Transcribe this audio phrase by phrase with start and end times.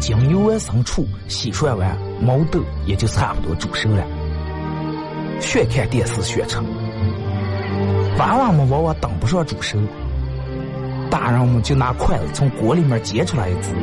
[0.00, 4.04] 将油温升出，洗涮完，毛豆也就差不多煮熟了。
[5.40, 6.64] 学看电视学成，
[8.18, 9.78] 娃娃们往往等不上煮熟，
[11.10, 13.74] 大人们就拿筷子从锅里面夹出来一只，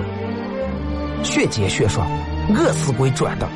[1.23, 2.07] 学煎学涮，
[2.55, 3.47] 饿死鬼转的。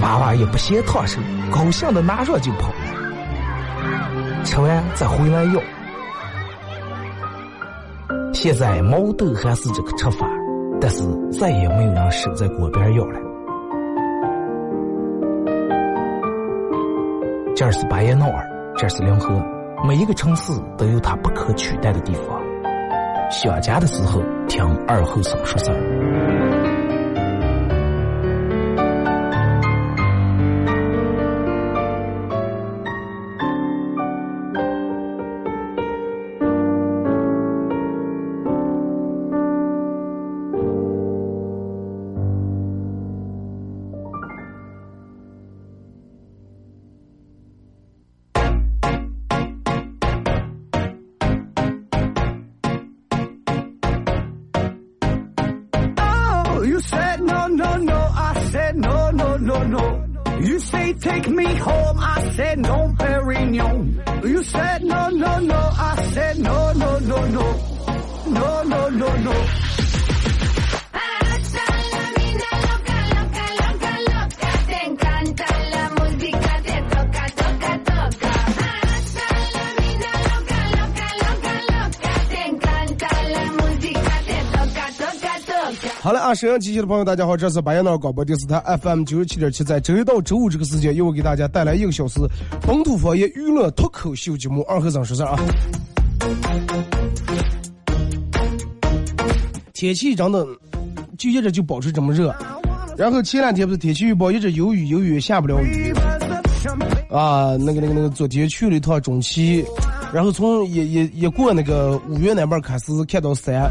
[0.00, 2.72] 娃娃也不嫌烫手，高兴的拿上就跑，
[4.44, 5.60] 吃完再回来要。
[8.32, 10.26] 现在毛豆还是这个吃法，
[10.82, 13.20] 但是再也没有人守在锅边要了。
[17.54, 18.44] 这儿是巴彦淖尔，
[18.76, 19.40] 这儿是临河，
[19.86, 22.42] 每一个城市都有它不可取代的地方。
[23.30, 26.51] 想家的时候，听二后生说事儿。
[86.02, 92.18] 好了啊，沈阳机器的朋友，大家好，这是白彦淖尔广播电视台 FM 九十七点七，在周一到周五这个时间，又给大家带来一个小时
[92.66, 95.38] 本土方言娱乐脱口秀节目《二和尚说事儿》啊。
[99.72, 100.44] 天气真的
[101.16, 102.34] 就一直就保持这么热，
[102.98, 105.92] 然后前两天不是天气预报一直有雨有雨下不了雨
[107.12, 109.64] 啊，那个那个那个昨天去了一趟中旗，
[110.12, 113.70] 然后从一一一过那个五月那边开始看到山。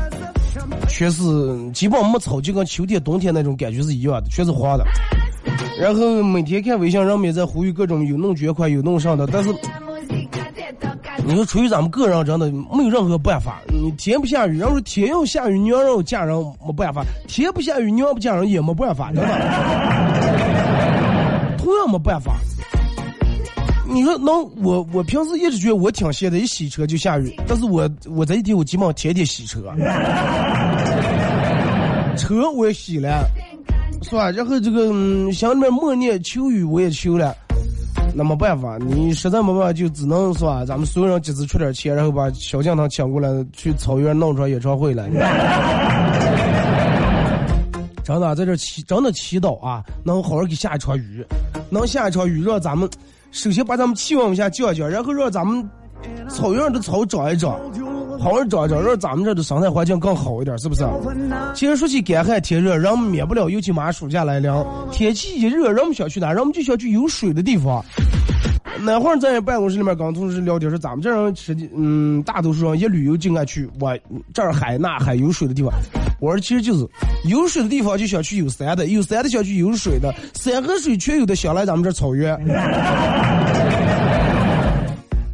[0.92, 1.24] 全是
[1.72, 4.86] 基本上没草，就跟秋天、冬天那种感觉是一样的，全是黄的。
[5.80, 9.50] 然后每天看微信上面在呼吁各种有弄捐款、有弄上的，但是
[11.26, 13.62] 你说出于咱们个人真的没有任何办法。
[13.70, 16.36] 你天不下雨，然后天要下雨，你要让我嫁人
[16.66, 19.28] 没办法；天不下雨，你要不嫁人也没办法，真的，
[21.58, 22.36] 同样没办法。
[23.92, 29.62] 你说能我我平时一直觉得我挺闲的，一洗车就下雨，但是我我这一天我基本上天天洗车，
[32.18, 33.28] 车我也洗了，
[34.02, 34.32] 是吧？
[34.32, 37.36] 然后这个嗯，想里面默念求雨我也求了，
[38.16, 40.64] 那没办法，你实在没办法，就只能是吧？
[40.66, 45.06] 咱们所有人集资出点钱，然后把小将他请过来，去草原弄场演唱会了。
[48.04, 51.24] 真的在这祈，真的祈祷啊，能好好给下一场雨，
[51.70, 52.90] 能下一场雨，让咱们
[53.32, 55.68] 首先把咱们气温往下降一降，然后让咱们
[56.30, 57.58] 草原上的草长一长，
[58.20, 60.86] 好好长一长，让咱们这的生态环境更好一点，是不是？
[61.56, 64.52] 其实说起干旱天热，人们免不了，尤其马上暑假来临，
[64.92, 66.34] 天气一热，人们想去哪？
[66.34, 67.84] 人们就想去有水的地方。
[68.84, 73.98] 那会儿在办公室里面跟同事聊天说，咱们这人实际，嗯，大多数人一旅游就爱去我
[74.34, 75.72] 这儿海那海有水的地方。
[76.22, 76.88] 我说其实就是
[77.26, 82.36] 有水的地方就想去有山的，有山的想去有水的，山和水全有的想来咱们这草原。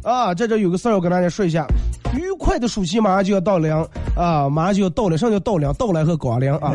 [0.02, 1.66] 啊，在这有个事儿要跟大家说一下，
[2.14, 3.68] 愉快的暑期马上就要到来
[4.16, 5.70] 啊，马上就要到了，什么叫到来？
[5.74, 6.72] 到来和光临啊。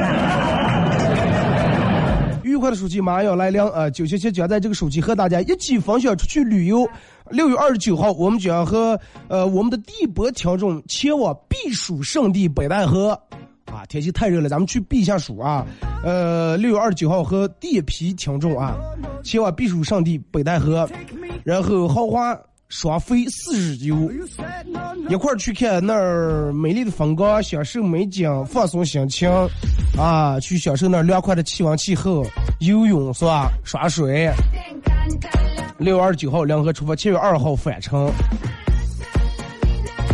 [2.43, 3.89] 愉快的暑期马上要来临啊！
[3.89, 6.87] 九七七将在这个暑期和大家一起分享出去旅游。
[7.31, 13.19] 六月二十九号，我们将和呃我们的第一波听众前往避暑圣地北戴河。
[13.65, 15.65] 啊，天气太热了，咱们去避一下暑啊！
[16.03, 18.75] 呃，六月二十九号和第一批听众啊
[19.23, 20.87] 前往避暑胜地北戴河，
[21.43, 22.37] 然后豪华
[22.69, 24.11] 双飞四日游，
[25.09, 29.29] 一块儿去看那儿美丽的风光，享受美景，放松心情，
[29.97, 32.25] 啊，去享受那儿凉快的气温气候，
[32.59, 33.49] 游泳是吧？
[33.63, 34.31] 耍水。
[35.77, 38.11] 六月二十九号两河出发，七月二号返程。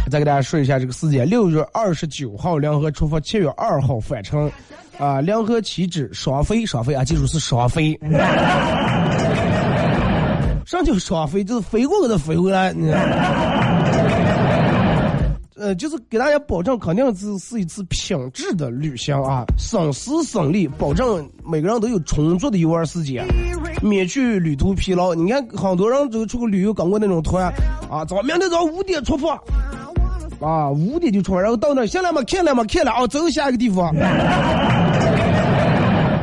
[0.09, 4.51] 再给大家说一下这个时间：六月二十九号两河出发，七月二号返程。
[4.97, 7.97] 啊，两河起止双飞，双飞啊，记住是双飞。
[10.65, 11.41] 啥叫双飞？
[11.41, 12.73] 就是飞过去再飞回来。
[12.73, 12.91] 你
[15.61, 23.25] 呃，就是给大家保证，肯定是是一次品质的旅行啊，省时省力，保证每个人都有充足的游玩时间，
[23.81, 25.13] 免去旅途疲劳。
[25.13, 27.53] 你看，很多人都出去旅游搞过那种团
[27.89, 29.37] 啊，早明天早五点出发，
[30.39, 32.21] 啊，五点就出发，然后到那儿行了吗？
[32.27, 32.63] 看了吗？
[32.63, 33.93] 看了啊，走下一个地方。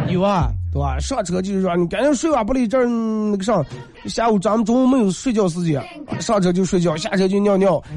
[0.08, 0.98] 有啊，对吧？
[0.98, 3.62] 上车就是说你赶紧睡吧，不离这儿那个啥，
[4.06, 5.82] 下午咱们中午没有睡觉时间，
[6.20, 7.82] 上车就睡觉，下车就尿尿。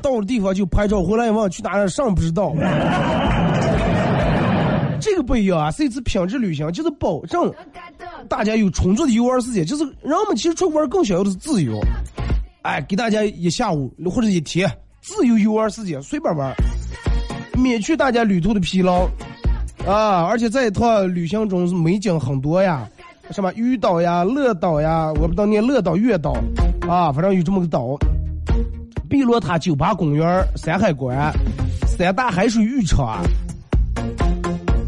[0.00, 2.54] 到了地方就拍照，回来问去哪上不知道。
[5.00, 7.52] 这个不一样啊，是一次品质旅行，就是保证
[8.28, 11.78] 大家有充足的游玩时间，就是人们其实出去玩更想要的是自由。
[12.68, 14.70] 哎，给大家一下午或者一天
[15.00, 16.54] 自由游玩时间，随便玩，
[17.56, 19.08] 免去大家旅途的疲劳。
[19.86, 22.86] 啊，而且在一趟旅行中美景很多呀，
[23.30, 26.32] 什么鱼岛呀、乐岛呀，我不知道念乐岛、月岛，
[26.86, 27.96] 啊，反正有这么个岛。
[29.08, 31.32] 碧落塔酒吧公园、山海关、
[31.86, 33.24] 三大海水浴场，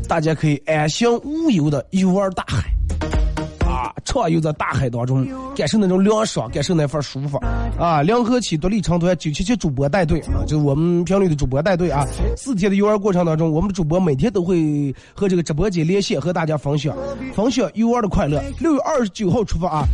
[0.06, 2.69] 大家可以安心无忧的游玩大海。
[4.05, 7.39] 畅游在大海当中，感受那种凉爽，感受那份舒服。
[7.79, 12.07] 啊，两河起独立成团九七七主播带队啊，就是我们频率的主播带队啊。
[12.37, 16.97] 四天的游玩过程当中，我们的主播每天都会和这个直播间连线，和大家分享
[17.35, 18.43] 分享游玩的快乐。
[18.59, 19.85] 六月二十九号出发啊，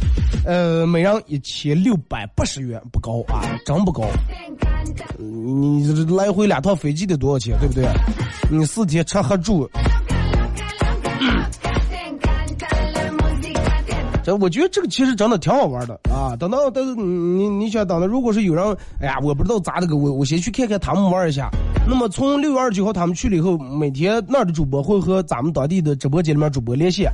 [0.44, 4.04] 呃，每人一千六百八十元，不高啊，真不高。
[5.18, 7.86] 你来回两趟飞机得多少钱，对不对？
[8.50, 9.68] 你四天吃喝住。
[14.26, 16.34] 这我觉得这个其实真的挺好玩的啊！
[16.36, 21.48] 等到但是你你想等到如果是有人，哎呀，我不知道咋的个，我我先去看看他们玩一下。
[21.88, 27.06] 那么从六月二十九号他们去了以后，每天那儿的主播会和咱们当地的直播间里面主播联系。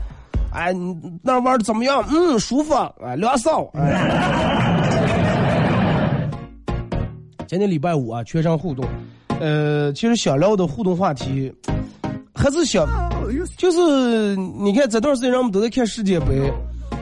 [0.54, 0.72] 哎，
[1.22, 2.02] 那玩的怎么样？
[2.08, 2.72] 嗯，舒服，
[3.04, 3.62] 哎，凉爽。
[7.46, 8.86] 今天礼拜五啊，全程互动。
[9.38, 11.52] 呃，其实想聊的互动话题，
[12.34, 12.86] 还是想，
[13.58, 16.50] 就是你看这段时间人们都在看世界杯。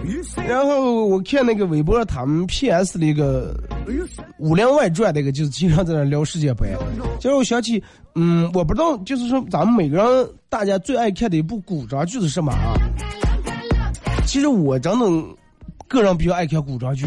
[0.49, 2.99] 然后我看那个微博，他们 P.S.
[2.99, 3.55] 的一个
[4.38, 6.75] 《武林外传》那个，就是经常在那聊世界杯。
[7.20, 7.82] 就是我想起，
[8.14, 12.74] 嗯，我不知道，就是说咱们每个人大家最爱看的一部古装剧是什么啊？
[14.27, 15.06] 其实我真的
[15.86, 17.06] 个人比较爱看古装剧，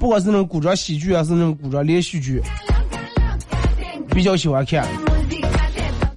[0.00, 2.40] 不管是那种古装喜剧还，是那种古装连续剧，
[4.10, 4.86] 比较喜欢看。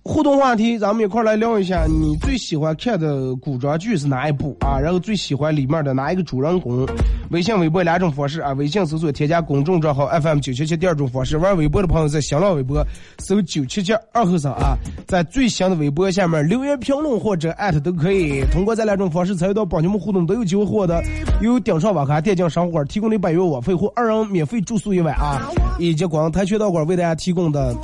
[0.08, 4.80] 互动话题，咱们一块来聊一下，你最喜欢看的古装剧是哪一部啊？
[4.80, 6.88] 然后最喜欢里面的哪一个主人公？
[7.30, 8.54] 微信、微博两种方式啊。
[8.54, 12.82] 微信搜索添加公众账号 FM 九七七，第二种方式，玩微博的朋友在新浪微博
[13.20, 18.42] 搜九七七二后生啊，在最新的微博下面留言评论或者艾特都可以。
[18.50, 21.04] 通过这两种方式参与到帮你们互动，都有机会获得
[21.42, 27.76] 由顶上网咖电竞商馆提供的百元网费或二人免费住宿一晚啊，以及广台渠道馆为大家提供的。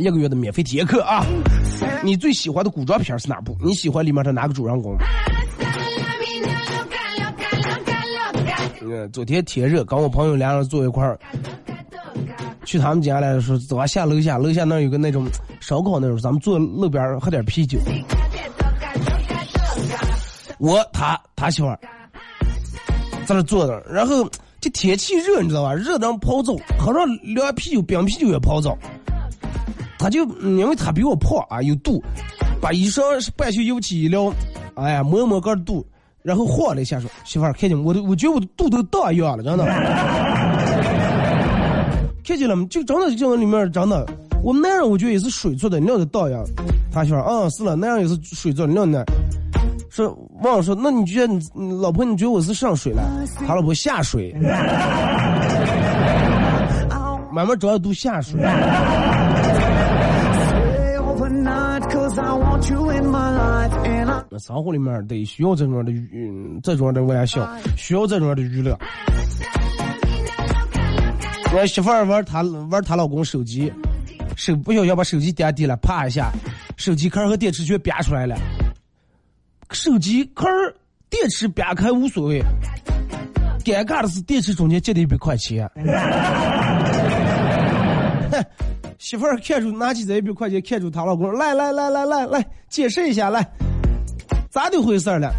[0.00, 1.24] 一个月的免费体验课啊！
[2.02, 3.54] 你最喜欢的古装片是哪部？
[3.60, 4.96] 你喜欢里面的哪个主人公？
[8.82, 11.18] 嗯，昨天天热，跟我朋友两人坐一块儿，
[12.64, 15.26] 去他们家来的时候，走啊下楼下，楼下那有个那种
[15.60, 17.78] 烧烤那种，咱们坐路边喝点啤酒。
[20.58, 21.78] 我他他媳妇儿
[23.26, 24.28] 在那坐着，然后
[24.60, 25.74] 这天气热，你知道吧？
[25.74, 28.76] 热的泡澡，喝上凉啤酒、冰啤酒也泡澡。
[30.00, 32.02] 他就因为他比我胖啊，有肚，
[32.58, 33.02] 把衣裳
[33.36, 34.32] 半袖油起一撩，
[34.74, 35.86] 哎呀，摸摸个肚，
[36.22, 39.64] 然后晃了一下，说：“媳妇儿，看见我都，我觉得我的肚都大样了，真的。
[42.24, 42.66] 看见了吗？
[42.70, 44.06] 就真的就里面真的，
[44.42, 46.38] 我们男人我觉得也是水做的，你料的倒呀。
[46.90, 49.04] 他媳妇儿，嗯，是了，那样也是水做的，料呢。
[49.90, 50.08] 说
[50.42, 53.02] 忘了说，那你觉得你老婆，你觉得我是上水了？
[53.46, 54.34] 他老婆下水，
[57.32, 58.40] 慢慢找读下水。
[64.32, 68.78] 那生活里面得需要这种的娱，这种的玩笑，需要这种的娱乐。
[71.52, 73.72] 我媳妇儿玩她玩她老公手机，
[74.36, 76.30] 手不小心把手机点地了，啪一下，
[76.76, 78.36] 手机壳和电池全瘪出来了。
[79.70, 80.74] 手机壳儿
[81.08, 82.42] 电池瘪开无所谓，
[83.64, 85.68] 尴尬的是电池中间借的一百块钱。
[88.30, 88.44] 哼，
[89.00, 93.50] 媳妇儿看住拿起这一百块钱，看住她老公，来来来来来来，解释一下来。
[94.50, 95.32] 咋的回事儿了？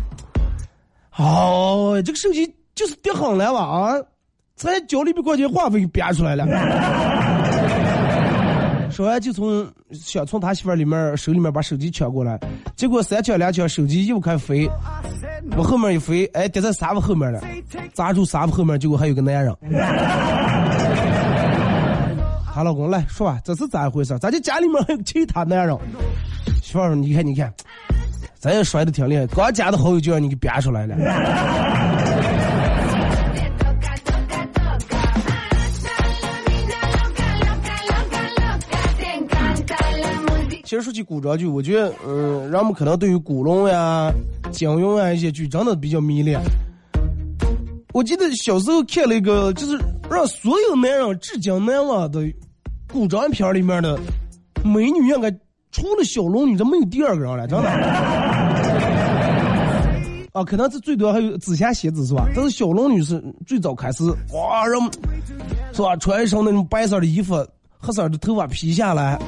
[1.16, 3.60] 哦，这个手机就是跌行了吧？
[3.60, 3.94] 啊，
[4.56, 6.44] 才交了一百块钱话费给编出来了。
[8.90, 12.40] 说完就从想从他媳妇儿里面手里面把手机抢过来，
[12.76, 14.68] 结果三抢两抢手机又开飞，
[15.56, 17.40] 往后面一飞，哎，跌在沙发后面了，
[17.94, 19.56] 砸住沙发后面，结果还有个男人。
[22.54, 24.18] 她老公来说吧，这是咋回事？
[24.20, 25.78] 咱这家里面还有其他男人？
[26.62, 27.54] 媳妇儿说，你看你看。
[28.40, 30.96] 咱也摔的挺厉害，刚加的好友就让你给编出来了。
[40.64, 44.12] 其实说起古装剧，我觉得，嗯，人们可能对于古龙呀、
[44.52, 46.42] 金庸啊一些剧真的比较迷恋。
[47.94, 49.78] 我记得小时候看了一个，就是
[50.10, 52.22] 让所有男人至今难忘的
[52.92, 53.98] 古装片里面的
[54.64, 55.32] 美女，应该
[55.72, 57.70] 除了小龙女，这没有第二个人了，真的。
[60.34, 62.26] 啊，可能这最多还有紫霞仙子是吧？
[62.34, 64.82] 但是小龙女是最早开始，哇，让
[65.74, 65.94] 是吧？
[65.98, 67.46] 穿一身那种白色的衣服，
[67.78, 69.20] 黑色的头发披下来，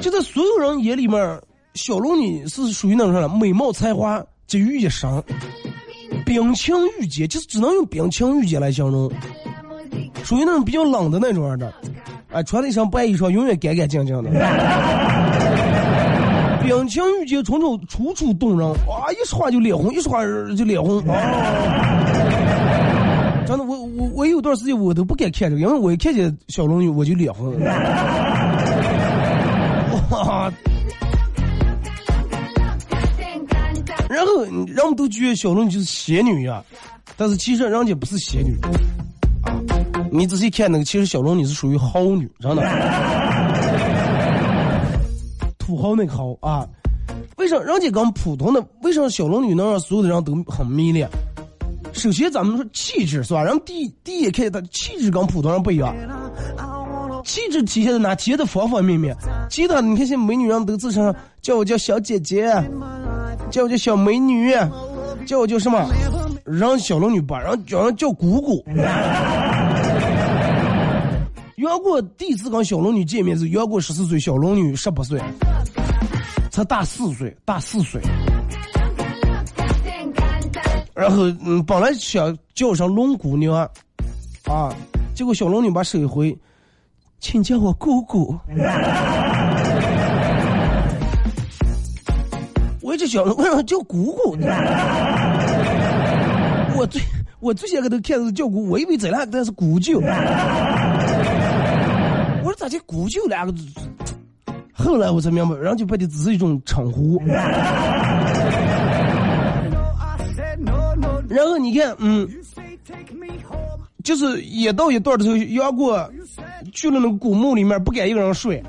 [0.00, 1.40] 就在所有人眼里面，
[1.74, 5.10] 小龙女是属于那种啥美貌才华集于一身，
[6.24, 9.10] 冰清玉洁，就是只能用冰清玉洁来形容，
[10.22, 11.74] 属于那种比较冷的那种样的，
[12.34, 14.30] 哎，穿了一身白衣裳，永远干干净净的。
[16.64, 19.12] 冰清玉洁，处处处处动人，哇！
[19.12, 20.24] 一说话就脸红，一说话
[20.56, 20.98] 就脸红。
[21.06, 21.14] 哦，
[23.46, 27.54] 真的，我我我有段时间我都不敢看这个，因为我一看见小龙女我就脸红。
[30.10, 30.50] 哇！
[34.08, 36.64] 然后人们都觉得小龙女就是仙女呀、
[37.16, 38.56] 但是其实人家不是仙女。
[40.16, 42.62] 你仔细看那个，其实小龙女是属于豪女，真的。
[45.58, 46.64] 土豪那个豪啊，
[47.36, 51.08] 为啥人家跟普通的，为啥小龙女能让所有的人都很迷恋？
[51.92, 53.42] 首先咱们说气质是吧？
[53.42, 55.92] 然后第一第一眼看她气质跟普通人不一样，
[57.24, 58.14] 气质体现在哪？
[58.14, 59.16] 体现在方方面面。
[59.50, 62.48] 其他你看现在美女人都自称叫我叫小姐姐，
[63.50, 64.54] 叫我叫小美女，
[65.26, 65.84] 叫我叫什么？
[66.44, 68.64] 让小龙女把，让叫人叫姑姑。
[71.56, 75.20] 杨过第一次跟小龙女见面是杨过十四岁，小龙女十八岁，
[76.50, 78.00] 才大四岁，大四岁。
[80.94, 83.54] 然后嗯，本来想叫上龙姑娘，
[84.46, 84.74] 啊，
[85.14, 86.36] 结果小龙女把手一挥，
[87.20, 88.36] 请叫我姑姑。
[92.82, 94.48] 我一直想，为什么叫姑姑呢？
[96.76, 97.00] 我最
[97.38, 100.00] 我最先给他看的是叫姑，我以为这俩他是姑舅。
[102.64, 103.62] 我说咋叫姑舅两个字？
[104.72, 107.20] 后来我才明白，人家把的只是一种称呼。
[111.28, 112.26] 然后你看，嗯，
[114.02, 116.10] 就是演到一段的时候，杨过
[116.72, 118.62] 去了那古墓里面，不敢一个人睡。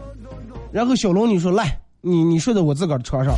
[0.71, 3.33] 然后小龙女说：“来，你你睡在我自个儿床上。”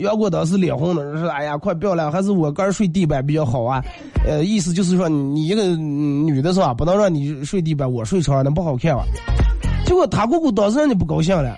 [0.00, 3.80] 杨过当时脸红的说：“哎呀，快不要了，还是我个人睡地板比较好啊。”
[4.26, 9.04] 呃，意思就是说，你一个女的是吧，不能让你睡地板，我睡床上，那不好看啊？
[9.84, 11.56] 结果他姑姑当时人家不高兴了，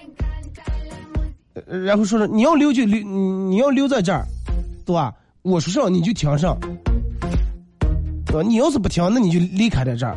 [1.67, 4.27] 然后说是你要留就留，你要留在这儿，
[4.85, 5.13] 对吧？
[5.43, 6.59] 我说上你就听上，
[8.27, 8.43] 对吧？
[8.47, 10.15] 你要是不听，那你就离开在这儿。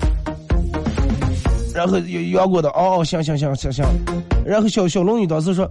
[1.74, 3.86] 然后杨过的哦，行行行行行。
[4.46, 5.70] 然后小小龙女当时说：“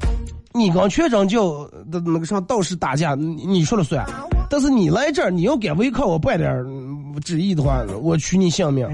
[0.54, 4.06] 你跟全真教的那个啥道士打架，你说了算。
[4.48, 6.64] 但是你来这儿，你要敢违抗我半点儿
[7.24, 8.88] 旨意的话，我取你性命。”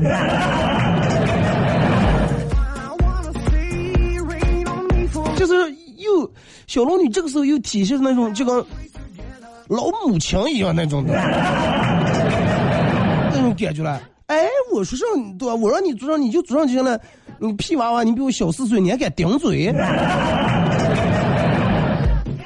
[6.74, 8.52] 小龙女这个时候又体现那种就跟
[9.68, 11.14] 老母亲一样那种的
[13.30, 14.02] 那种感觉了。
[14.26, 15.54] 哎，我说上对吧？
[15.54, 17.00] 我让你坐上你就坐上就行了。
[17.38, 19.68] 你屁娃娃，你比我小四岁，你还敢顶嘴？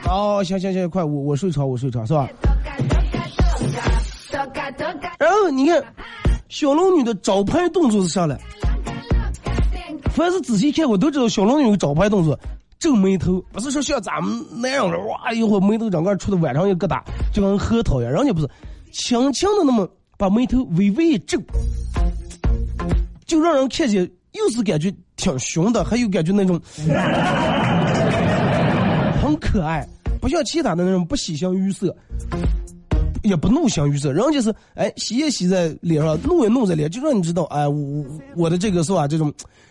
[0.05, 2.29] 哦，行行行，快，我我睡着，我睡着，是吧？
[5.19, 5.83] 然后你看，
[6.51, 8.39] 小龙女的招牌动作是啥了？
[10.11, 12.39] 凡是仔细看，我都知道小龙女有招牌动作，
[12.79, 18.13] 皱眉头，不是说像咱们那样的，哇，一会儿眉头整个出的晚上一疙瘩，就跟核桃一样。
[18.13, 18.49] 人家不是，
[18.93, 21.41] 轻轻的那么把眉头微微一皱，
[23.27, 26.61] 就让人看见又是感觉挺凶的，还有感觉那种
[29.21, 29.87] 很可爱，
[30.21, 31.95] 不像其他的那种不喜形于色。
[33.25, 38.07] 也不怒形于色，人家是哎洗也洗在脸上，怒也怒在脸，就让你知道哎我
[38.37, 39.09] 我的这个是吧？
[39.09, 39.31] 这种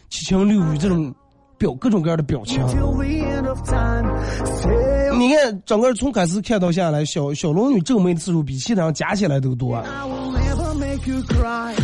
[0.09, 1.15] 七情六欲，这种
[1.57, 2.61] 表各种各样的表情。
[5.17, 9.75] 你看，整个从开始看到下来，小小龙女皱眉的次数比其他人加起来都多。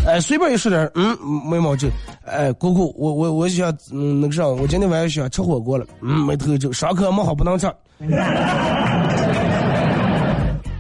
[0.06, 1.18] 哎，随便一说点，嗯，
[1.50, 1.88] 眉毛皱。
[2.26, 5.86] 哎，姑姑，我我我想，嗯，那个啥，我今天晚上想吃火锅了。
[6.02, 7.68] 嗯，眉头一皱，上课没好不能吃。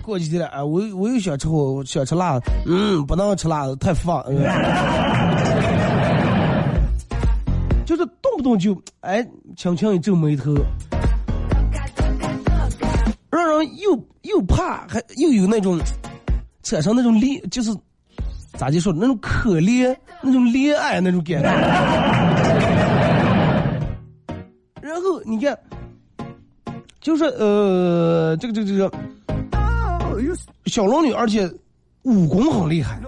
[0.03, 2.39] 过几天了，哎，我我又想吃火，想吃辣。
[2.65, 4.21] 嗯，不能吃辣的，太放。
[4.27, 4.43] 嗯
[7.85, 8.05] 就是
[8.43, 10.53] 动就哎，轻轻一皱眉头，
[13.31, 15.79] 让人又又怕，还又有那种
[16.62, 17.73] 产生那种恋，就是
[18.57, 21.50] 咋就说那种可怜、那种恋爱那种感觉。
[24.81, 25.57] 然后你看，
[27.00, 28.91] 就是呃，这个这个这个
[30.65, 31.50] 小龙女，而且
[32.03, 33.00] 武功很厉害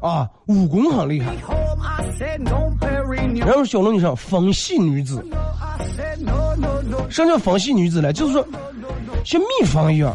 [0.00, 1.32] 啊，武功很厉害。
[3.36, 5.24] 然后小龙女说风系女子.
[7.08, 8.12] 什么叫风系女子呢？
[8.12, 8.46] 就是说
[9.24, 10.14] 像蜜蜂一样，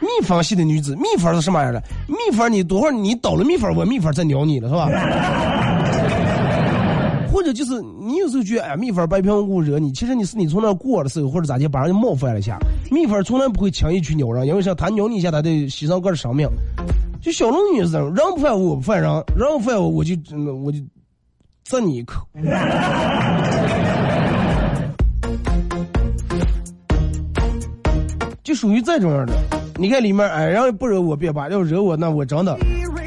[0.00, 1.82] 蜜蜂系的女子，蜜蜂是什么样的？
[2.08, 4.88] 蜜蜂你多会儿你倒了蜜蜂，我蜜蜂再咬你了是吧？
[7.32, 12.58] 或者就是你有时候觉得哎，蜜蜂白平无故惹你，其实你是你从那过的时候或者咋地，把人家冒犯了一下。
[12.90, 14.74] 蜜蜂从来不会轻易去咬人，因为像？
[14.76, 16.48] 它咬你一下，它得牺牲个人生命。
[17.22, 20.78] 就小龙女是这样，人不犯我，我不犯人，人不犯我，我就真的我就
[21.64, 22.26] 啧你一口。
[28.42, 29.34] 就属于这种样的。
[29.76, 32.58] 你看里面，哎，然后不惹我别把，要惹我那我真的。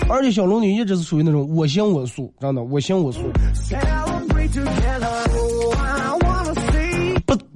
[0.09, 3.21] 而且小龙女一直是属于那种我行我素，真的我行我素，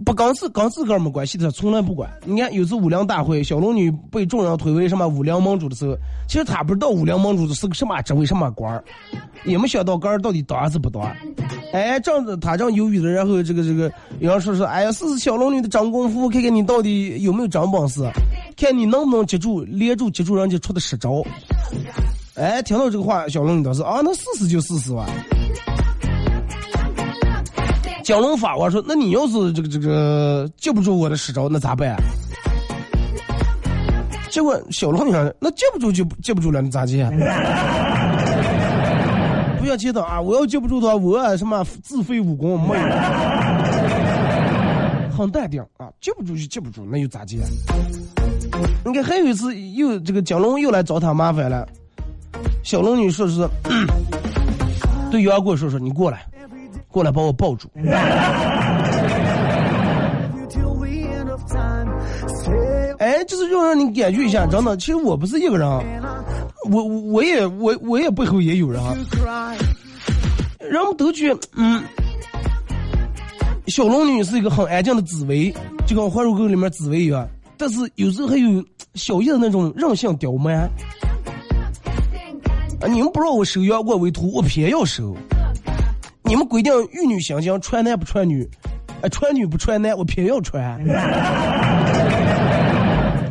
[0.07, 2.09] 不不跟自跟自个儿没关系的，从来不管。
[2.23, 5.97] 你看有次武林大会，小龙女被众人推为什么武林盟主的时候，
[6.29, 8.81] 其实她不知道武林盟主是个什么职位什么官儿，
[9.43, 11.03] 也没想到官儿到底当还是不当。
[11.73, 18.01] 哎，正子他正犹豫着，然后这个这个有人说是，哎呀，试试小龙女的真功夫，看看你到底有没有真本事，
[18.55, 21.21] 看你能不能接住连住接住人家出的实招。
[22.35, 25.05] 哎，听到这个话，小龙女倒是啊，那试试就试试吧。
[28.07, 31.93] 江龙法官说：“那你要是这个这个接不住我的使招，那咋办、？”
[34.31, 37.03] 结果小龙女说：“那接不住就接不住了，你咋接？
[39.59, 40.21] ”不要接的啊！
[40.21, 42.87] 我要接不住的话，我什么自废武功没有，
[45.11, 47.39] 很淡定啊，接不住就接不住，那又咋接、
[48.85, 51.67] 你看还有一次又这个江龙又来找他麻烦了，
[52.63, 53.45] 小龙女说是，
[55.11, 56.25] 对杨过说说你过来，
[56.87, 57.69] 过来把我抱住。
[62.99, 65.69] 哎，就是要让你感觉一下，真的，其实我不是一个人，
[66.71, 68.81] 我我也我我也背后也有人.
[70.59, 71.83] 人们都觉得，嗯，
[73.67, 75.53] 小龙女是一个很安静的紫薇，
[75.85, 80.57] 就跟《还珠格格》里面紫薇一样，但是有时候还有小叶的那种任性刁蛮。
[82.81, 85.15] 啊，你们不让我收杨过为徒，我偏要收。
[86.27, 88.47] 你们规定玉女形象传男不传女，
[89.01, 90.77] 哎，传女不传男，我偏要传。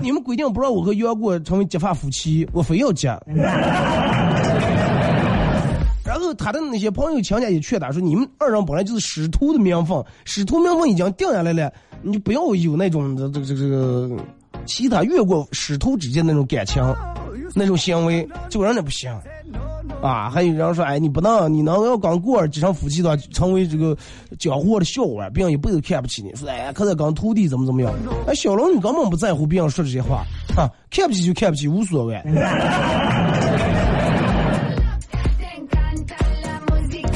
[0.01, 3.09] 你们规定不让我和杨过成为结发夫妻，我非要结。
[6.05, 11.71] 然后他的那些朋友亲家也劝他说：“你们二人本来就是师徒的名分，师徒名分已经定下来了，
[12.03, 14.11] 你就不要有那种这这个这个
[14.65, 16.83] 其他越过师徒之间那种感情，
[17.55, 19.13] 那种行为，就让人不行。”
[20.03, 23.97] 啊，还有人说，哎，你不能，你能要刚过儿结成夫妻的话，成为这个
[24.39, 26.35] 江湖的笑话，别人一辈子看不起你。
[26.35, 27.93] 说，哎，可是刚徒弟怎么怎么样？
[28.27, 30.25] 哎，小龙女根本不在乎别人说这些话
[30.57, 32.23] 啊，看不起就看不起，无所谓。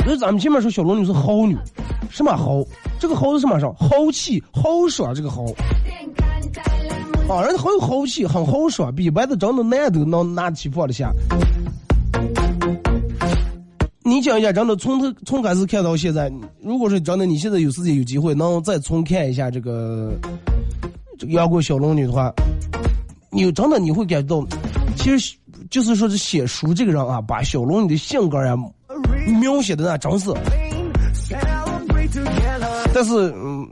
[0.05, 1.57] 所以咱们前面说小龙女是豪女，
[2.09, 2.65] 什么豪？
[2.99, 3.73] 这个豪是什么上？
[3.75, 5.45] 豪气、豪爽，这个豪。
[7.29, 11.13] 啊，人家很有豪气，很豪爽，比一般的真的男都能拿得起放得下。
[14.03, 16.33] 你讲一下，真的从头从开始看到现在，
[16.63, 20.13] 如果是真的，你现在有时间有机会能再重看一下这个
[21.19, 22.33] 这个《杨过小龙女》的话，
[23.31, 24.47] 你真的你会感觉到，
[24.97, 25.37] 其实
[25.69, 28.57] 就是说是写书这个人啊，把小龙女的性格呀
[29.41, 30.33] 描写的那真是。
[32.93, 33.69] 但是，嗯，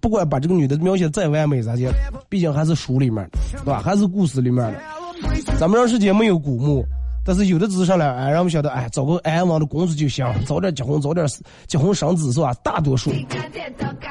[0.00, 1.92] 不管把这个女的描写再完美咋的，
[2.28, 3.80] 毕竟还是书里面的，对吧？
[3.82, 4.78] 还是故事里面的。
[5.58, 6.84] 咱们人世界没有古墓，
[7.24, 11.24] 但是有的只是上来，哎，让我们晓得，哎，找个安稳的工作就行，早点结婚，早点
[11.66, 12.52] 结婚生子是吧？
[12.64, 13.12] 大多数。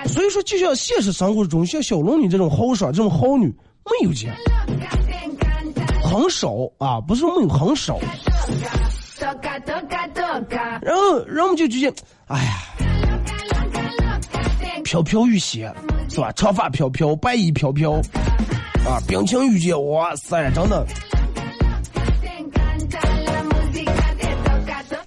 [0.08, 3.48] 所以说，就像现实生活中，像小龙女这种豪爽、这种好女，
[3.86, 4.34] 没有见，
[6.04, 8.00] 很少啊，不是没有，很少。
[9.20, 11.98] 然后，然后我们就觉得，
[12.28, 12.54] 哎呀，
[14.84, 15.72] 飘飘欲仙
[16.10, 16.32] 是吧？
[16.32, 17.92] 长发飘飘，白衣飘飘，
[18.86, 20.86] 啊，冰清玉洁，哇塞，真的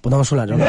[0.05, 0.63] 不能说了，真的。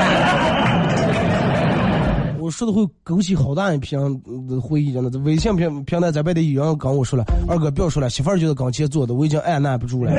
[2.39, 5.19] 我说的会勾起好大一片呃回忆，真的。
[5.19, 10.13] 微信平平台这边的有人跟我说了，二哥不要说了，媳妇儿就是刚前做的，我已经按捺不住了。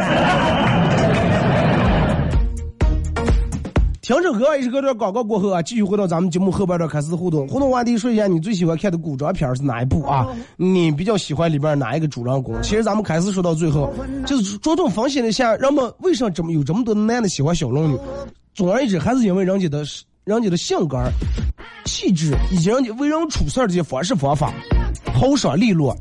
[4.08, 7.46] 听着歌，一首歌段广告过后啊，继续回到咱们节目后半段开始互动。
[7.46, 10.26] 互动话题说一下你最喜欢看的古装片是哪一部啊？
[10.56, 12.56] 你比较喜欢里边哪一个主人公？
[12.62, 13.94] 其实咱们开始说到最后，
[14.26, 18.00] 就是着重分析了一下，人们为什么这么有这么多男的喜欢小龙女？
[18.56, 19.84] 总而言之，还是因为人家的
[20.24, 20.98] 人家的性格、
[21.84, 24.54] 气质以及人家为人处事的这些方式方法，
[25.14, 25.94] 豪爽利落。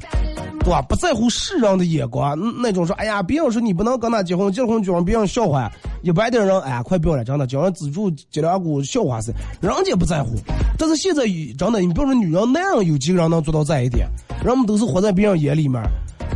[0.66, 0.82] 对吧？
[0.82, 5.70] 不在乎世人的眼光，那种说，哎呀，别人说你不能跟他结婚，结婚就让别人笑话。
[6.02, 10.30] 一般的人，哎呀，快不要了，真的，叫人资助接两股笑话噻，人家不在乎。
[10.76, 11.22] 但是现在
[11.56, 14.08] 真的，你比如说女人，男人有几个人能做到这一点？
[14.44, 15.80] 人们都是活在别人眼里面，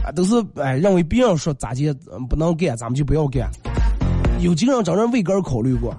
[0.05, 3.51] 啊，都是哎认为别人说咋地嗯不能干，咱们就不要干。
[4.39, 5.93] 有几个人真正为个儿考虑过？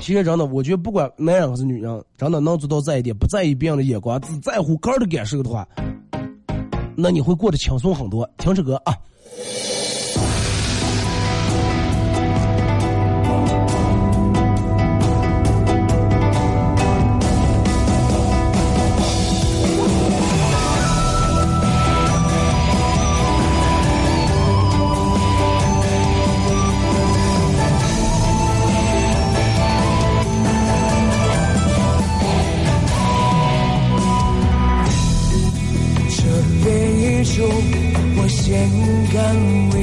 [0.00, 5.66] 其实真的，我觉得不管男人还是女人，真的能做到这一点，不在意别人的眼光，只在乎个人的感受的话，
[7.00, 8.28] 那你会过得轻松很多。
[8.38, 8.92] 停止歌啊。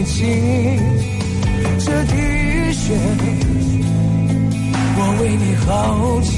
[0.05, 0.23] 干为敬，
[1.79, 2.13] 这滴
[2.73, 2.93] 血
[4.97, 5.67] 我为你耗
[6.21, 6.31] 尽。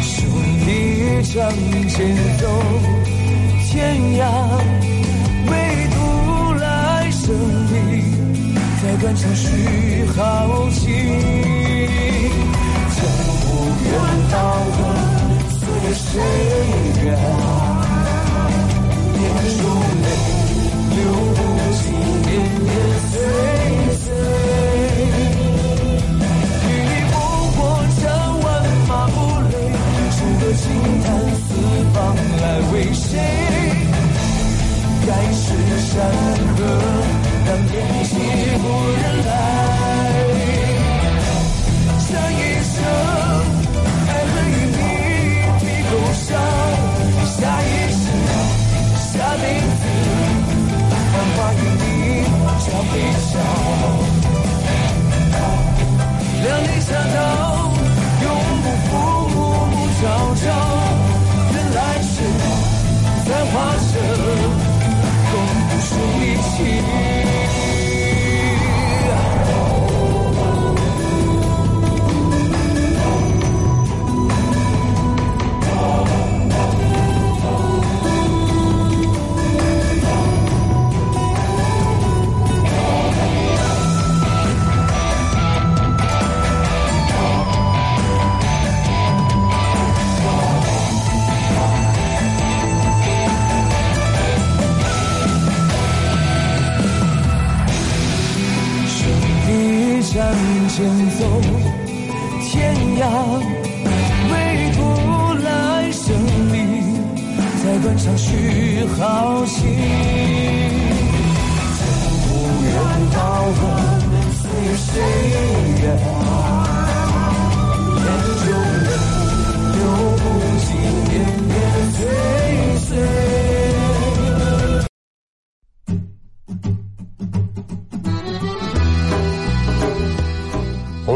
[0.00, 0.12] 手
[0.66, 0.68] 一
[1.32, 1.36] 仗
[1.88, 1.94] 剑
[2.38, 2.42] 走
[3.66, 3.74] 天
[4.18, 4.20] 涯，
[5.50, 5.52] 唯
[5.92, 5.94] 独
[6.54, 6.64] 来
[7.10, 7.24] 生
[7.70, 7.74] 里
[8.82, 9.44] 再断肠续
[10.16, 10.18] 豪
[10.70, 10.80] 情。
[12.94, 12.98] 从
[13.44, 13.46] 无
[13.84, 13.92] 缘
[14.32, 14.34] 到
[14.72, 14.78] 恨。
[15.58, 16.04] 岁月深
[17.04, 17.06] 远，
[19.48, 21.04] 流
[21.34, 21.38] 不
[21.72, 22.30] 尽，年
[22.64, 22.70] 年
[23.12, 23.55] 岁。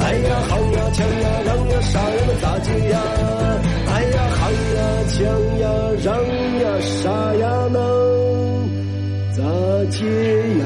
[0.00, 3.00] 哎呀夯呀锵呀让呀杀人的大街呀，
[3.88, 4.40] 哎呀夯
[4.76, 5.20] 呀锵
[5.58, 5.64] 呀
[6.02, 6.14] 让
[6.60, 7.76] 呀杀呀能
[9.36, 9.40] 大
[9.90, 9.98] 街
[10.58, 10.64] 呀。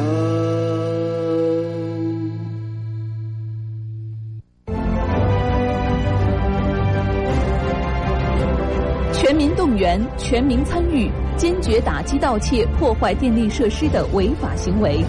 [9.12, 15.04] 全民动员，全民参与，坚决打击盗窃、破坏电力设施的违法行为。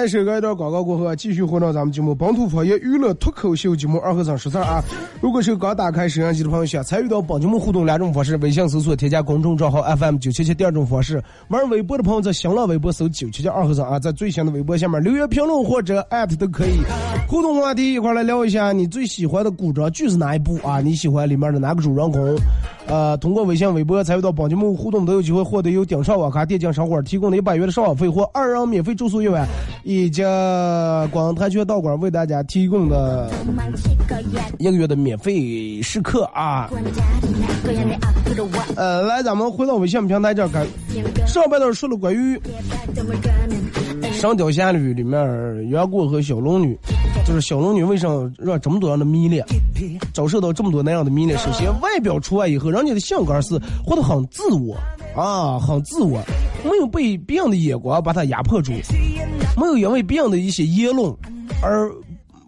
[0.00, 4.82] 또好嘞，首歌一段广告过后啊，继续回到咱们节目本土方言娱乐脱口秀节目二和尚十三啊。
[5.20, 16.78] 如果是刚打开摄像机的朋友，想参与到本节目互动两种方式：微信搜索添加公众账号 FM 九七七；第二种方式，玩微博的朋友在新浪微博搜九七七二和尚啊，在最新的微博下面留言评论或者艾特都可以。
[17.28, 20.80] 互动话题一块来聊一下，你最喜欢的古装剧是哪一部啊？
[20.80, 22.38] 你喜欢里面的哪个主人公？
[22.86, 29.46] 呃，通过微信、微博参与到本节目互动，都有机会获得由顶上网咖电竞商馆提供的一百元的上网费或二人免费住宿一晚，
[29.90, 30.22] 以及
[31.10, 33.28] 广泰拳道馆为大家提供的
[34.58, 36.70] 一个月的免费试课啊。
[38.76, 40.66] 呃来咱们回到微信平台这儿
[41.26, 42.40] 上半段说了关于
[44.12, 45.18] 神雕侠侣里面
[45.70, 46.78] 杨过和小龙女
[47.26, 49.44] 就是小龙女为什么让这么多人的迷恋
[50.14, 54.76] 遭受到这么多那样的迷恋首先外表除外以后人家的性格是活得很自我
[55.16, 56.22] 啊很自我。
[56.64, 58.72] 没有被别人的眼光把他压迫住，
[59.56, 61.12] 没有因为别人的一些言论
[61.62, 61.90] 而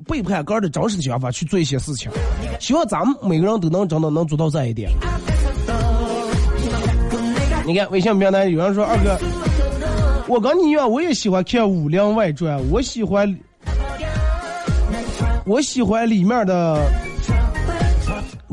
[0.06, 2.10] 背叛个人的真实的想法去做一些事情。
[2.60, 4.90] 希望咱们每个人都能真的能做到这一点。
[7.66, 9.18] 你看微信平台有人说二哥。
[10.28, 13.36] 我跟你一样，我也喜欢看《武林外传》，我喜欢，
[15.44, 16.80] 我喜欢里面的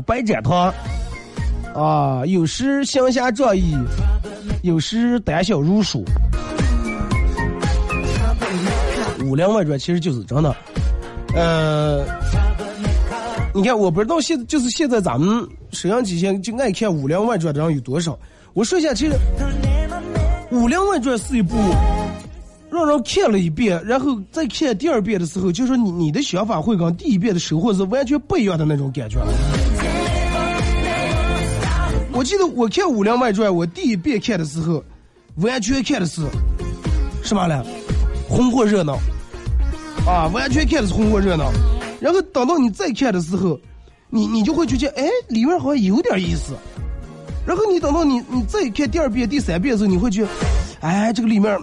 [0.04, 0.74] 白展堂，
[1.74, 3.74] 啊，有时行侠仗义，
[4.62, 6.04] 有时胆小如鼠。
[9.26, 10.56] 《武林外传》其实就是真的，
[11.34, 12.04] 呃，
[13.54, 18.18] 你看，我不知道现就是现在咱们摄像机前就爱看《武林外传》的人有多少。
[18.54, 19.12] 我说一下，其实。
[20.56, 21.54] 《武林外传》是一部
[22.72, 29.18] 让人看了一遍，然后再看第二遍的时候，就说你你的想法会跟第一遍的收获是完全不一样的那种感觉。
[32.20, 34.84] 我记得我看《武林外传》，我第一遍看的时候，
[35.36, 36.20] 完全看的是
[37.22, 37.64] 什么呢？
[38.28, 38.98] 红火热闹
[40.06, 41.50] 啊，完全看的是红火热闹。
[41.98, 43.58] 然后等到你再看的时候，
[44.10, 46.52] 你你就会觉得，哎，里面好像有点意思。
[47.46, 50.28] 然后你等到你你再看第二遍、第三遍的时候，你会觉得，
[50.82, 51.58] 哎，这个里面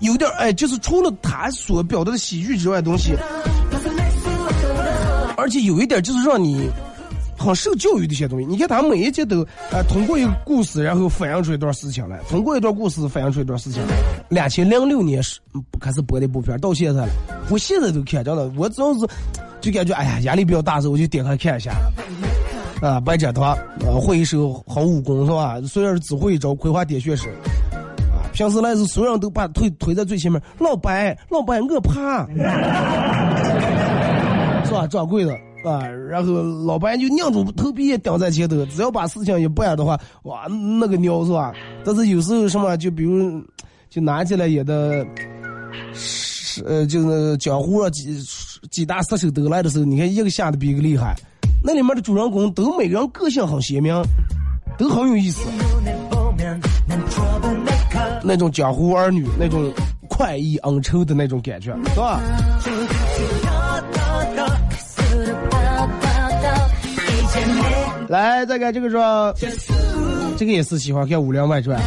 [0.00, 3.12] 有点哎，就是除了他所表达的喜剧之外的东西，
[5.36, 6.68] 而且有一点就是让你
[7.38, 8.46] 很受教育的一些东西。
[8.46, 13.94] 你看他每一集都呃通过一个故事，然后反映出一段事情来，通过一段故事反映出一段事情来。
[14.28, 15.40] 两千零六年是
[15.80, 17.12] 开始播的部片，到现在了，
[17.50, 18.52] 我现在都看着了。
[18.56, 19.00] 我只要是
[19.60, 21.72] 就感觉哎呀压力比较大的时候，我就点开看一下。
[22.80, 23.58] 啊，白展堂啊，
[24.00, 25.60] 会一手好武功是吧？
[25.62, 27.28] 虽然是只会一招葵花点穴手，
[28.12, 30.40] 啊，平时来是所有人都把推推在最前面。
[30.58, 32.24] 老白，老白，我怕，
[34.64, 34.86] 是吧？
[34.86, 35.36] 掌柜的
[35.68, 41.52] 啊，然后老白就拧住头皮也顶在前头，只要把事情一办的话，哇，那个鸟是吧？
[41.84, 43.42] 但是有时候什么，就比如
[43.90, 45.06] 就拿起来也得，
[45.92, 48.18] 是呃，就是江湖上几
[48.70, 51.14] 几大杀手都来的时候，你看一个吓得比一个厉害。
[51.62, 53.94] 那里面的主人公都每个人个性很鲜明，
[54.78, 55.48] 都很有意思。
[58.22, 59.72] 那种江湖儿女，那种
[60.08, 62.20] 快意恩仇的那种感觉，是吧？
[68.08, 69.34] 来，再看这个说，
[70.36, 71.80] 这个也是喜欢看《武林外传》。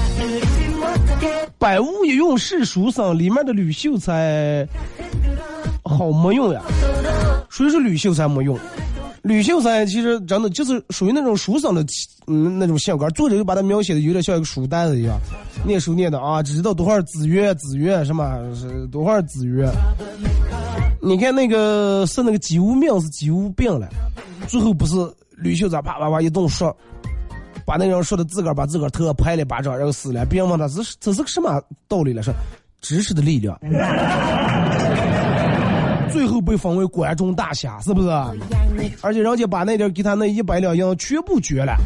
[1.57, 4.67] 百无一用是书生，里面的吕秀才
[5.83, 6.61] 好没用呀。
[7.49, 8.57] 谁说吕秀才没用？
[9.23, 11.85] 吕秀才其实真的就是属于那种书生的
[12.25, 15.19] 嗯那种性格，作者就把他描写的有点像一个书呆子一样，
[15.63, 19.69] 念书念的啊，只知道多少子曰子曰什么是多少子曰。
[20.99, 23.87] 你看那个是那个姬无命是姬无病了，
[24.47, 24.95] 最后不是
[25.41, 26.75] 吕秀才啪啪啪一顿说，
[27.65, 30.25] 把那人说的自个儿把自个儿头拍了一巴掌，然后死了。
[30.25, 32.21] 别人问他这是这是个什么道理了？
[32.21, 32.33] 说
[32.79, 33.59] 知识的力量。
[36.11, 38.09] 最后被封为关中大侠，是不是？
[39.01, 41.77] 而且人家把那点给他那一百两银全部绝了。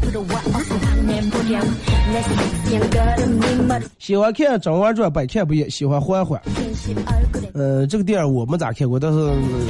[4.00, 6.42] 喜欢看《甄嬛传》，百看不厌；喜欢嬛嬛。
[7.54, 9.18] 呃，这个电影我没咋看过，但是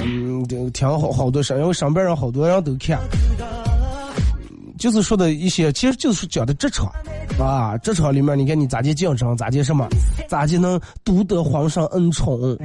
[0.06, 2.98] 嗯，挺好好多事，因为上边人好多人都看。
[4.86, 6.86] 就是说的一些，其实就是讲的职场
[7.39, 9.88] 啊，职场里面，你看你咋地竞争，咋地什么，
[10.30, 12.56] 咋地能独得皇上恩宠。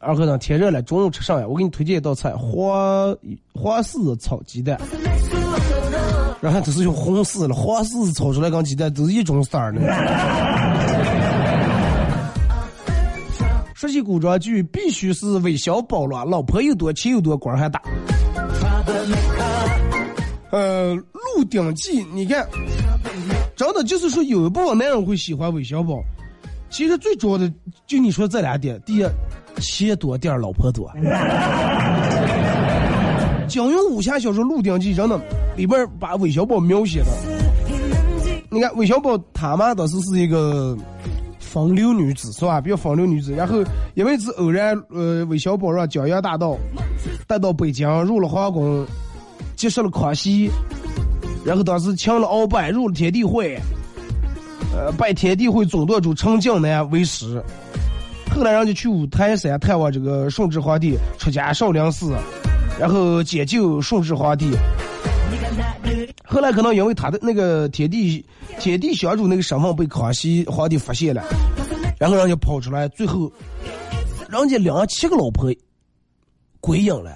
[0.00, 1.46] 二哥呢，天热了，中午吃啥呀？
[1.46, 3.16] 我给你推荐一道菜，黄
[3.54, 4.76] 黄柿子炒鸡蛋。
[6.40, 9.80] 然后都是用红柿了，黄柿子炒出来跟鸡蛋都是一种色儿的。
[13.82, 17.82] 说起古装剧，必须是韦小宝了，老婆又多，钱又多，官还大。
[20.52, 20.94] 呃，
[21.36, 22.46] 《鹿鼎记》，你看，
[23.56, 26.00] 真的就是说有一部分男人会喜欢韦小宝。
[26.70, 27.52] 其实最主要的
[27.84, 29.04] 就你说这俩点，第一，
[29.60, 30.88] 钱多，第二老婆多。
[33.48, 35.20] 金庸武侠小说《鹿鼎记》真的
[35.56, 37.06] 里边把韦小宝描写的，
[38.48, 40.78] 你看韦小宝他妈当时是一个
[41.52, 42.62] 风流女子是吧？
[42.62, 43.62] 比较风流女子，然后
[43.92, 46.56] 因为是偶然，呃，韦小宝让江洋大盗
[47.26, 48.86] 带到北京，入了皇宫，
[49.54, 50.50] 结识了康熙，
[51.44, 53.60] 然后当时请了鳌拜，入了天地会。
[54.74, 57.42] 呃，拜天地会总舵主陈近南为师，
[58.34, 62.14] 后来人家去五台山探望这个顺治皇帝，出家少林寺，
[62.80, 64.50] 然后解救顺治皇帝。
[66.24, 68.24] 后来可能因为他的那个天地
[68.58, 71.22] 天地小主那个身份被康熙皇帝发现了，
[71.98, 73.30] 然后人家跑出来，最后
[74.28, 75.52] 人家两七个老婆
[76.60, 77.10] 归隐了。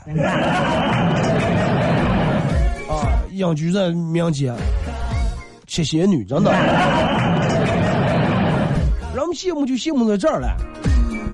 [2.89, 4.55] 啊，隐居在民间，
[5.67, 6.53] 七仙女真的。
[9.15, 10.57] 人们羡慕就羡慕在这儿了，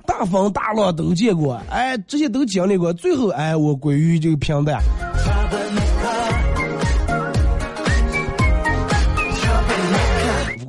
[0.05, 4.81] 大风大浪都见过，哎，这些都经历过，最后哎，我归于这个平淡。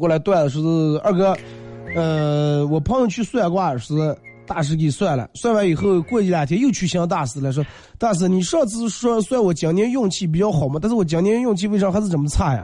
[0.04, 0.60] 过来段子是
[1.02, 1.34] 二哥，
[1.96, 4.14] 呃，我朋友去算卦是
[4.46, 7.64] 大师给算了，算完以后过一两天又去向大师了，说
[7.96, 12.62] 大师你上次说算我今年运气比较好嘛，但是我今年运气为啥还是这么差呀？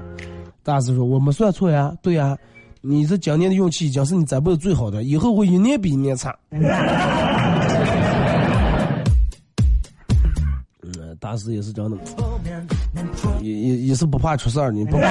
[0.62, 2.36] 大师说我没算错呀，对呀。
[2.82, 6.36] 你这今年的运气已经是你这辈子最好的，以后会一年比一年差。
[10.82, 11.96] 嗯，大师也是真的，
[13.40, 15.02] 也也也是不怕出事儿，你不怕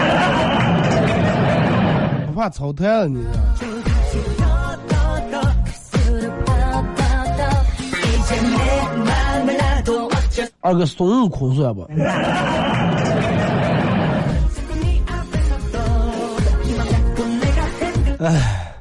[2.39, 3.21] 怕操蛋了你。
[10.61, 11.81] 二哥孙悟空算不？
[18.23, 18.73] 哎，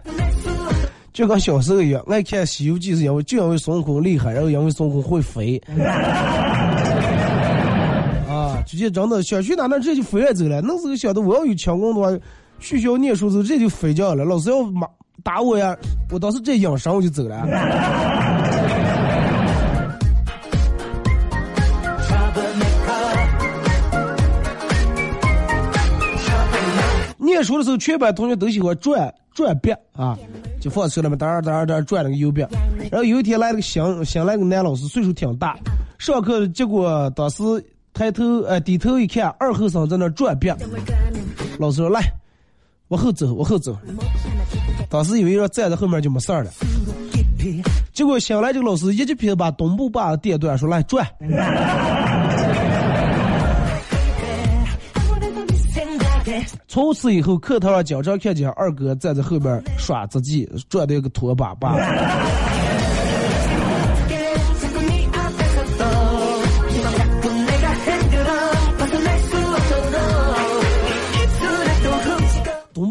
[1.13, 5.61] 就跟小时候一样，爱看《西游记》是因为就因为孙悟空厉害，然后因为孙悟空会飞。
[8.29, 10.61] 啊，直接真的小去哪能直接就飞了走了？
[10.61, 12.09] 那时候晓得我要有强功的话，
[12.61, 14.25] 学校念书时候直接就睡觉了。
[14.25, 14.87] 老师要骂
[15.23, 15.77] 打我呀，
[16.11, 17.47] 我当时这养伤我就走了。
[27.19, 30.19] 念书的时候，全班同学都喜欢转转笔啊，
[30.61, 32.41] 就放车里面哒哒哒转那个油笔。
[32.91, 35.57] 然后有一天来了个新新来个男老师，岁数挺大，
[35.99, 37.43] 上课结果当时
[37.93, 40.49] 抬头呃低头一看，二后生在那转笔。
[41.59, 42.01] 老师说：“来，
[42.89, 43.77] 往后走，往后走。”
[44.91, 46.51] 当时以为要站在后面就没事儿了，
[47.93, 51.07] 结果醒来这个老师一记皮子把东部把电断，说：“来转。”
[56.67, 61.75] 从此以后，课堂上经常看见二哥站在后面耍杂技，转的一个拖把把。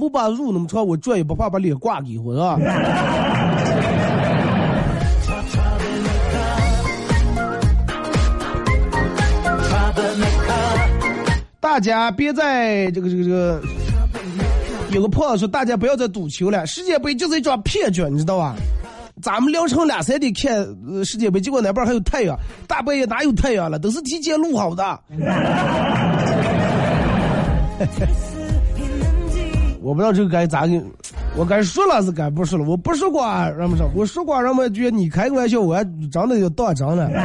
[0.07, 2.57] 不把路那么长，我转也不怕把脸挂给我是吧？
[11.59, 13.61] 大家别在这个这个这个，
[14.91, 18.55] 有个朋友说大家不要再赌球了，世界杯就是一场骗局，你知道吧？
[19.21, 20.65] 咱们凌晨两三点看
[21.03, 23.77] 世界杯，结果那边还有太阳，大半夜哪有太阳了？
[23.77, 25.01] 都是提前录好的。
[29.87, 30.83] 我不知道这个该咋给，
[31.37, 32.65] 我该说了是该不说了。
[32.65, 33.25] 我不说过
[33.57, 35.81] 让不说，我说过让我觉得你开个玩笑，我还
[36.11, 37.09] 真的就当真了。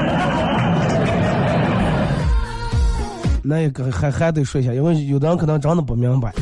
[3.42, 6.32] 那也个还还得说一下，因为有的人可能真的不明白，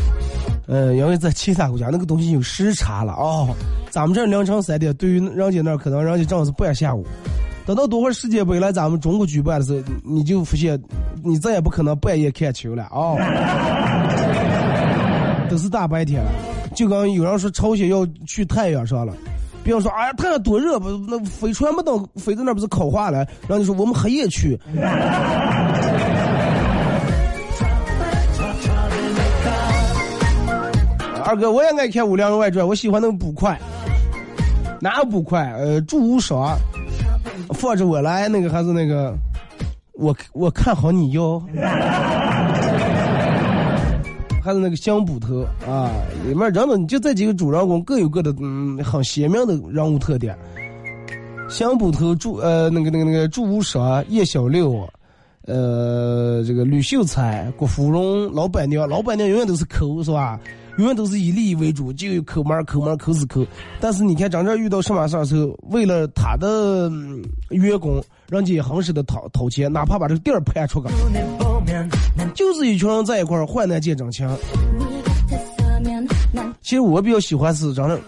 [0.67, 3.49] 呃，因为在其他国家那个东西有时差了哦。
[3.89, 7.03] 咱们这儿凌晨三点，对于人家那可能人家正是半下午。
[7.65, 10.79] 等到多会世界杯来咱们中国举办的时候，你就发现
[11.25, 13.17] 你再也不可能半夜看球了啊、
[15.51, 16.23] 都是大白天。
[16.75, 19.13] 就刚有人说朝鲜要去太阳上了，
[19.65, 24.59] 比方说哎呀太阳多热不，那飞船不到飞到那不是烤化了，然后就说我们黑夜去。
[31.23, 33.57] 二哥，我也爱看《武梁外传》，我喜欢那个捕快。
[34.81, 35.53] 哪有捕快？
[35.53, 36.57] 呃，祝无双，
[37.55, 39.15] 放着我来，那个还是那个，
[39.93, 41.41] 我我看好你哟。
[44.43, 45.91] 还是那个香捕头啊，
[46.27, 50.37] 里面真的就这几个主人公各有各的嗯很鲜明的人物特点。
[51.49, 54.89] 香捕头祝呃那个那个那个祝无双、叶小六，
[55.47, 60.39] 呃这个吕秀才、郭芙蓉、老板娘，老板娘永远都是抠是吧？
[60.79, 63.45] 永远都是以利益为主，就抠门抠门抠死抠。
[63.81, 66.91] 但是你看真正遇到什么事儿的时候，为了他的、
[67.51, 70.89] 员工，人家也很舍得掏掏钱，哪怕把这个店儿盘出去，
[72.35, 74.29] 就是一群人在一块儿患难见真情。
[76.63, 77.99] 其实我比较喜欢是真的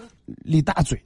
[0.43, 1.01] 李大嘴，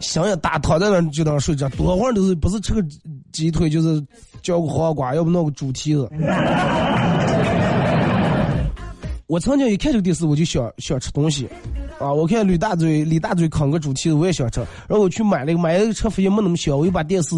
[0.00, 2.84] 想也大，躺在那就当睡着，多会儿都是不是吃个
[3.32, 4.04] 鸡腿就是
[4.42, 6.08] 嚼个黄瓜，要不弄个猪蹄子。
[9.28, 11.48] 我曾经一看这个电视，我就想想吃东西，
[11.98, 17.34] 啊，我看吕大嘴李大嘴啃个猪蹄子，我也想吃，然后我去买了个，买了一个车发现没那么香，我又把电视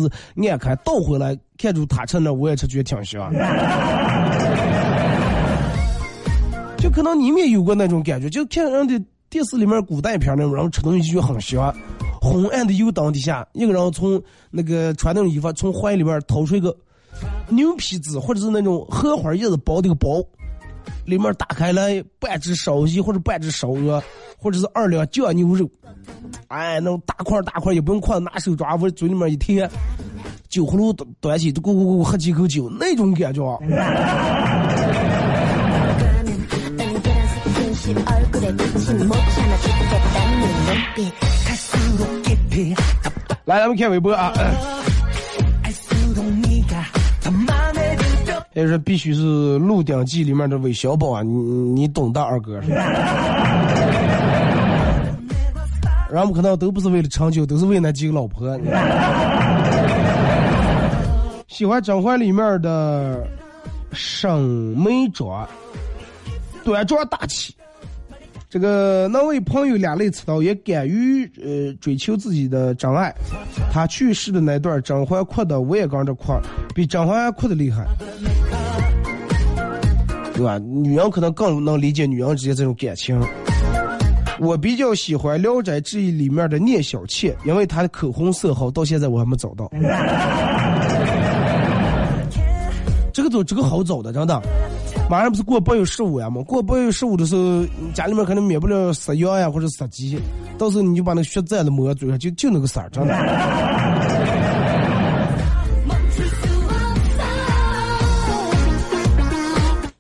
[0.47, 3.33] 按开倒回来，看着他吃那，我也吃，觉得挺香。
[6.77, 11.75] 就可能你们也有过那种感觉，就看人的电视里面古代片那种，然后吃东西就很香。
[12.21, 16.77] 昏暗的油灯底下，一个人从那个穿那种衣服，从怀里边掏出一个
[17.49, 20.23] 牛皮纸或者是那种荷花叶子包的一个包，
[21.09, 24.03] 里面打开来半只烧鸡或者半只烧鹅，
[24.37, 25.67] 或者是二两酱牛肉，
[26.49, 29.67] 哎，那种大块大块也不用筷子，拿手抓，往嘴里面一贴，
[30.51, 33.57] 酒葫芦端起，咕咕咕咕喝几口酒，那种感觉啊。
[43.47, 44.31] 来，咱们看微博啊。
[48.59, 49.23] 也是必须是
[49.59, 52.59] 《鹿鼎记》里面的韦小宝啊，你你懂的，二哥。
[56.11, 58.59] 然后我们可能都不是为了长久，都是为那几个老婆。
[61.47, 63.25] 喜欢《甄嬛》里面的
[63.93, 65.49] 沈眉庄，
[66.65, 67.55] 端庄大气。
[68.51, 73.15] 这个能为朋友两肋插刀，也敢于呃追求自己的真爱。
[73.71, 76.33] 他去世的那段，甄嬛哭的我也跟着哭，
[76.75, 77.87] 比甄嬛还哭的厉害，
[80.33, 80.59] 对吧？
[80.59, 83.21] 女人可能更能理解女人之间这种感情。
[84.41, 89.71] 我比较喜欢《聊斋志异》里面的聂小倩，因为她的口红色号到现在我还没找到。
[93.13, 94.41] 这个走这个好找的，真的。
[95.11, 96.43] 马上不是过八月十五呀吗？
[96.43, 100.21] 过八月十五的时候，家里面可能免不了杀羊呀或者杀鸡，
[100.59, 103.15] 到时候你就把那个血蘸子抹嘴上，就就那个色儿，真的。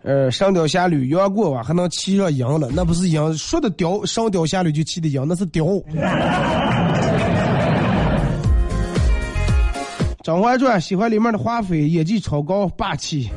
[0.04, 5.64] 呃，《上吊侠侣》杨过吧，还能骑上羊了，那不是羊，说的雕，上吊侠侣就骑的羊，那是雕。
[10.22, 13.30] 《甄嬛传》喜欢里面的华妃，演技超高，霸气。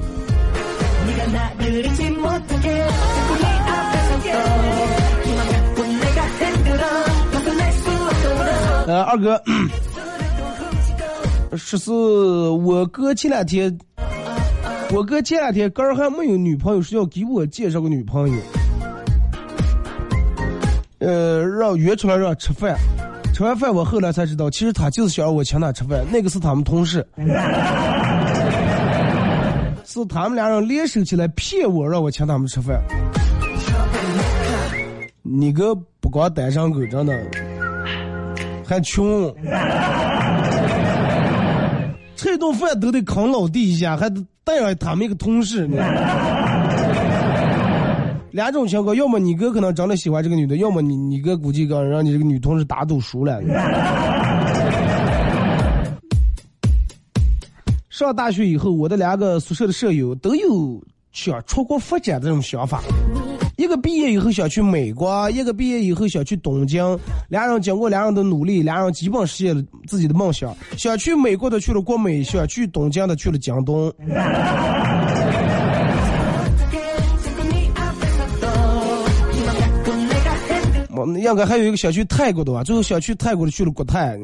[8.88, 9.42] 呃，二哥，
[11.56, 13.78] 说 是我哥前两天，
[14.92, 18.36] 我哥前两天刚还没有女朋友，是要给我介绍个女朋友。
[21.00, 22.78] 呃，让约出来让吃饭，
[23.34, 27.08] 吃完饭我后来才知道，其实他就是想让我请他吃饭，那个是他们同事。
[29.92, 32.82] 是他们俩人联手起来骗我，让我请他们吃饭。
[35.22, 37.14] 你哥不光单身狗，真的
[38.66, 39.36] 还穷，
[42.16, 45.70] 这顿饭都得扛老弟一下，还得带上他们一个同事。
[48.32, 53.42] 两种情况，要么你哥可能真的喜欢这个女的，要么你你哥估计刚让你这个女同事打赌输了。
[58.06, 60.82] 上大学以后，我的两个宿舍的舍友都有
[61.12, 62.82] 想出国发展的这种想法。
[63.58, 66.84] 一个毕业以后想去美国，一个毕业以后想去东京。
[67.30, 70.56] 两人经过两人的努力，两人基本实现了自己的梦想。
[70.78, 73.94] 想去美国的去了国美，想去东京的去了京东。
[80.94, 84.18] 我们应该还有一个想去泰国的吧，最后想去泰国的去了国泰。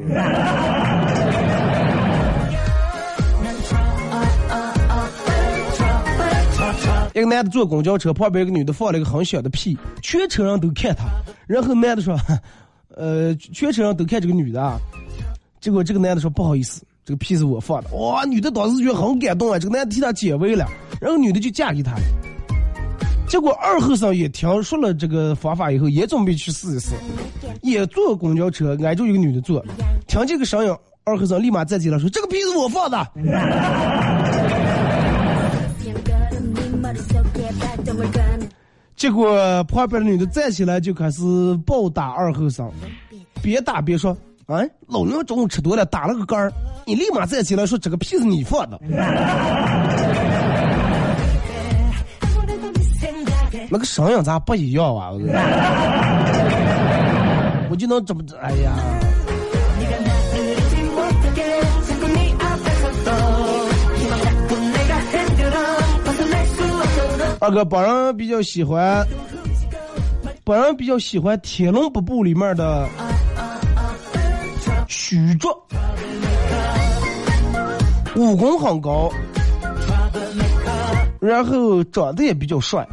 [7.18, 11.04] 一个男的坐公交车，旁边一个女的放了一个很小的屁，全车人都看他。
[11.46, 12.16] 然后男的说
[12.94, 14.78] ：“呃，全车人都看这个女的。”啊。
[15.60, 20.66] 结果这个男的说：“不好意思，这个屁是我放的。”哇，女的当时觉得很感动啊，这个男的替她解围了，
[21.00, 22.00] 然后女的就嫁给他了。
[23.26, 26.92] 结果二后生也听说了这个方法以后，也准备去试一试，
[27.62, 29.62] 也坐公交车，挨着一个女的坐，
[30.06, 33.06] 听这个声音，二后生立马站起来说：“这个屁是我放的。”
[38.96, 41.22] 结果旁边的女的站起来就开始
[41.64, 42.68] 暴打二后生，
[43.40, 44.10] 边打边说
[44.46, 46.52] ：“啊，老娘中午吃多了，打了个嗝儿，
[46.84, 48.80] 你立马站起来说这个屁是你放的。”
[53.70, 55.10] 那个声音咋不一样啊？
[57.70, 58.74] 我就能怎么哎呀！
[67.40, 69.06] 二哥，本人比较喜欢，
[70.42, 72.88] 本人比较喜欢《天龙八部》里面的
[74.88, 75.48] 虚竹，
[78.16, 79.08] 武功很高，
[81.20, 82.86] 然后长得也比较帅。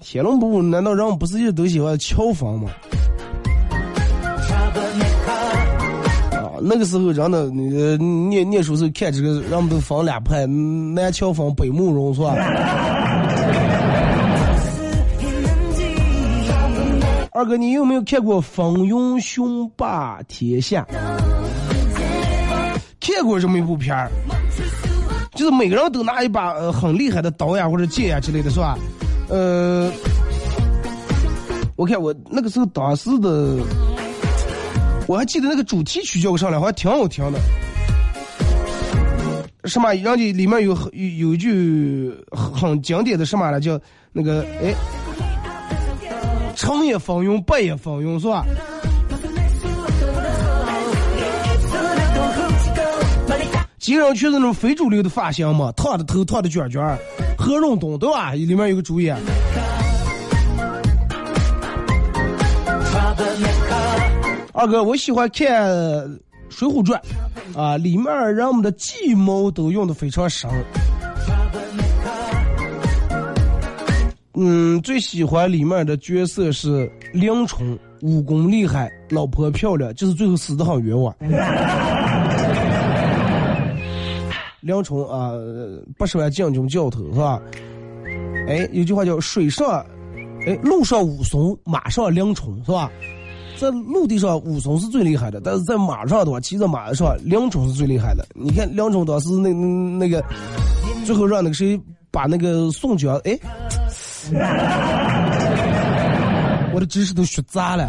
[0.00, 2.70] 天龙八部难道人们不是一直都喜欢乔峰吗？
[6.32, 12.36] 啊，那个时候人的那个念念书时候看这个，人们都分两派，南乔峰、北慕容，是吧？
[17.36, 20.86] 二哥，你有没有看过《风云雄霸天下》？
[23.00, 24.08] 看过这么一部片儿，
[25.34, 28.78] 就是每个人都拿一把呃很厉害的刀呀或者剑呀之类的，是吧？
[29.28, 29.90] 呃，
[31.74, 33.58] 我看我那个时候当时的，
[35.08, 37.40] 我还记得那个主题曲叫个啥来，好像挺好听的。
[39.64, 39.92] 什么？
[39.92, 43.76] 人家里面有有有一句很经典的什么来，叫
[44.12, 44.72] 那个哎。
[46.64, 48.42] 成也风云，败也风云，是吧？
[53.78, 56.82] 基本上全是那种非主流的发型嘛，烫的头，烫的卷卷
[57.36, 58.32] 何润东对吧？
[58.32, 59.14] 里面有个主演。
[64.54, 65.68] 二哥，我喜欢看
[66.48, 66.98] 《水浒传》，
[67.60, 70.48] 啊，里面人们的计谋都用的非常深。
[74.36, 81.14] 嗯，最喜欢里面的角色是林冲，武功厉害，老婆漂亮，就是最后死的很冤枉。
[84.60, 85.32] 林冲啊，
[85.96, 87.40] 不十万将军教头是吧？
[88.48, 89.84] 哎，有句话叫“水上，
[90.46, 92.90] 哎，路上武松，马上林冲”是吧？
[93.56, 98.26] 在陆地上武松是最厉害的，但是在马上的话，骑在马上，梁冲是最厉害的。
[98.34, 100.24] 你看梁冲当时那那个，
[101.04, 101.80] 最后让那个谁
[102.10, 103.38] 把那个宋江，哎。
[106.72, 107.88] 我的知识都学杂了。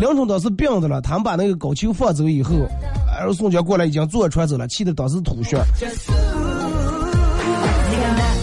[0.00, 2.54] 梁冲当时病着了，他们把那个高俅放走以后，
[3.16, 5.56] 然后宋江过来已经坐船走了，气得当时吐血。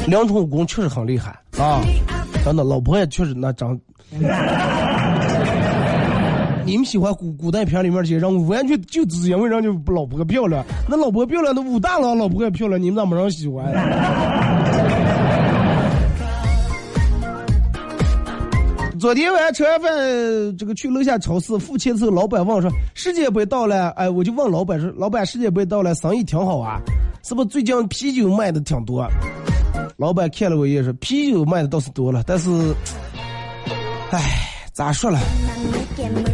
[0.07, 1.81] 梁冲武功确实很厉害啊，
[2.43, 3.77] 真的，老婆也确实那长。
[6.63, 10.63] 你们喜欢古古代片里面这些人物，完全就只因为人家老婆漂亮。
[10.87, 13.65] 那老婆漂亮，那武大郎老婆也漂亮，你们咋没人喜欢？
[19.01, 19.91] 昨天晚上吃完饭，
[20.57, 26.79] 这个去楼下超市付钱的时候，老板问我说：“世界杯到了？”哎，我就问老板说：“老板，世界杯到了，生意挺好啊，
[27.23, 29.03] 是不是最近啤酒卖的挺多？”
[29.97, 32.47] 老板看了我一眼说：“啤酒卖的倒是多了，但是，
[34.11, 34.19] 哎，
[34.71, 35.19] 咋说了？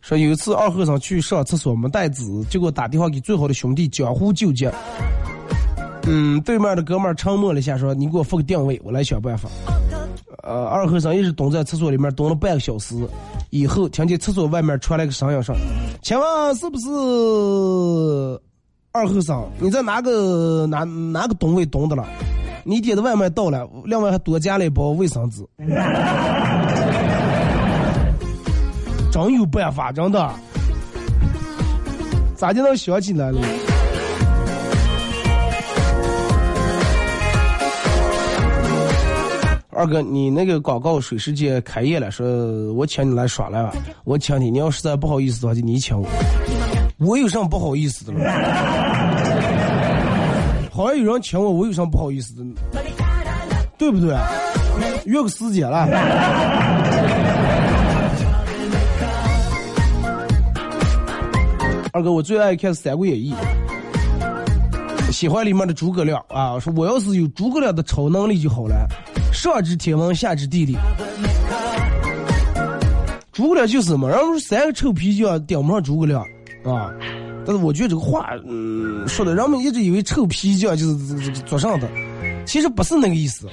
[0.01, 4.69] 说有一次二和尚去上厕所没带纸，结果打电话给最好的兄弟江湖救急。
[6.03, 9.49] 嗯，对面的哥们儿沉默了一下，说：“你给我发个定位，我来想办法。”
[10.47, 12.95] 呃，二和尚一直蹲在厕所里面蹲了半个小时，
[13.49, 15.53] 以后听见厕所外面传来个声音说
[16.01, 16.87] ：“请问是不是
[18.93, 19.45] 二和尚？
[19.59, 22.05] 你在哪个哪哪个蹲位蹲的了？
[22.63, 25.45] 你点的外卖到了，另外还多加了一包卫生纸。”
[29.11, 30.31] 真有办法，真的，
[32.35, 33.41] 咋就能想起来了？
[39.77, 43.71] 二哥，你那个广告水世界开业了，说我请你来耍来吧，
[44.05, 46.07] 我请你，你要实在不好意思的话，就你请我。
[46.97, 48.19] 我有什么不好意思的了？
[50.73, 52.43] 好像有人请我，我有什么不好意思的？
[53.77, 54.17] 对不对？
[55.05, 55.87] 约个时间了。
[61.93, 63.35] 二哥，我最爱看《三国演义》，
[65.11, 66.57] 喜欢里面的诸葛亮啊。
[66.59, 68.87] 说我要是有诸葛亮的超能力就好了，
[69.37, 70.75] 上知天文，下知地理。
[73.31, 76.21] 诸葛亮就是嘛，然后三个臭皮匠顶不上诸葛亮
[76.63, 76.91] 啊。
[77.45, 81.87] 但是我觉得这个话，嗯，说的人们一直以为臭皮匠就是做上的，
[82.45, 83.47] 其实不是那个意思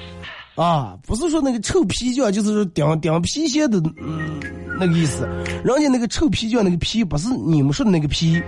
[0.56, 4.40] 啊，不是说那个臭皮匠就是说顶顶皮鞋的，嗯。
[4.76, 5.28] 那个意思，
[5.64, 8.42] 人家那个臭皮匠那个皮不是你们说的那个皮，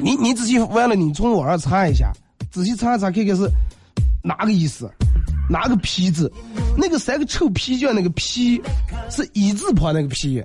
[0.00, 2.12] 你你仔细完了，你从网上查一下，
[2.48, 3.50] 仔细查一查看看是
[4.22, 4.88] 哪个意思，
[5.48, 6.30] 拿个皮字，
[6.76, 8.60] 那个三个臭皮匠那个皮
[9.10, 10.42] 是一字旁那个皮。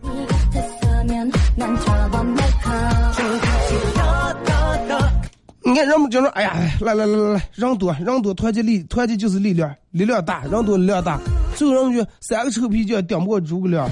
[5.65, 11.19] 你看人们就说，哎呀，来来来来来，人多人多，团结力团结就是力量，力量大，人多力量大。
[11.55, 13.89] 最后人们就三个臭皮匠顶不过诸葛亮，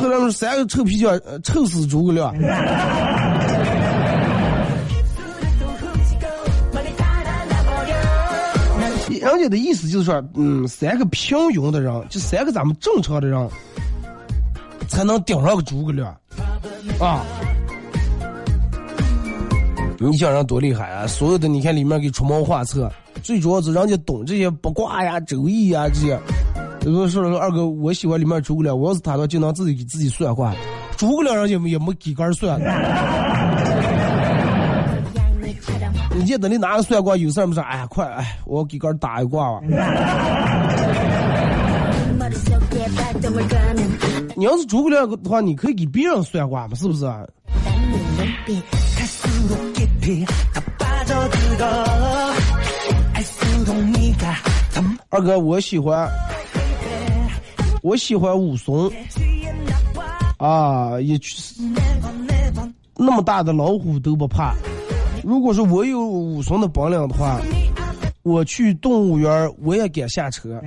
[0.00, 2.34] 后来们三个臭皮匠臭死诸葛亮。
[9.16, 13.48] 人家的意思就是说，嗯，三个平庸的人，就三个咱们正常的人，
[14.88, 16.08] 才能顶上个诸葛亮，
[17.00, 17.24] 啊。
[20.00, 21.08] 你想人多厉害啊！
[21.08, 22.88] 所有的你看里面给出谋划策，
[23.20, 26.16] 最主要是人家懂这些八卦呀、周易呀这些。
[26.84, 30.54] 有人说二哥，我喜欢里面诸葛亮，我要是他的话，就能自己给自己算卦。
[30.96, 32.60] 诸葛亮人家也没给杆算。
[36.18, 37.60] 你见等你拿个算卦有事儿没事？
[37.60, 39.60] 哎呀，快哎，我给哥打一卦吧。
[44.34, 47.06] 你要是诸葛亮的话，你可以给别人算卦嘛，是不是？
[55.10, 56.10] 二哥，我喜欢，
[57.82, 58.90] 我喜欢武松
[60.38, 61.16] 啊，也
[62.96, 64.52] 那么大的老虎都不怕。
[65.28, 67.38] 如果说我有武松的本领的话，
[68.22, 70.58] 我去动物园我也敢下车。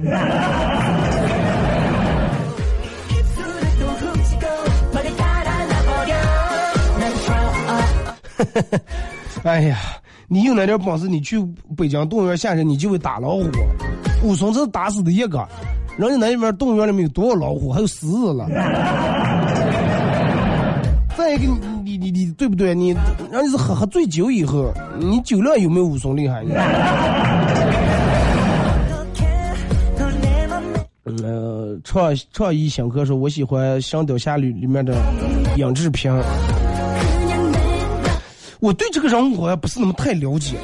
[9.41, 9.80] 哎呀，
[10.28, 11.43] 你有那点本事，你去
[11.76, 13.49] 北京动物园下车，你就会打老虎。
[14.22, 15.43] 武松这是打死的一个，
[15.97, 18.47] 人家那边动物园里面有多少老虎，还有狮子了。
[21.18, 21.51] 再一个，
[21.98, 22.74] 你你你对不对？
[22.74, 22.89] 你
[23.32, 26.42] 人家是喝喝醉酒以后，你酒量有没有武松厉害？
[31.24, 34.96] 呃，创创意新科说，我喜欢《神雕侠侣》里面的
[35.58, 36.16] 杨志平。
[38.62, 40.56] 我对这个人物好像不是那么太了解，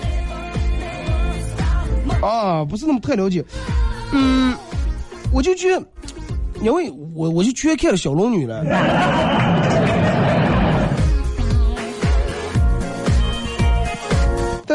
[2.22, 3.44] 啊，不是那么太了解，
[4.14, 4.56] 嗯，
[5.34, 5.68] 我就觉，
[6.62, 8.64] 因为我我就居然看了小龙女了，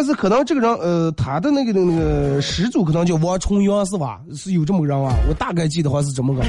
[0.02, 4.20] 但是可能这个人，呃，他的那个那个始祖可能叫王重阳是吧？
[4.34, 5.14] 是有这么个人啊？
[5.28, 6.42] 我大概记得话是这么个。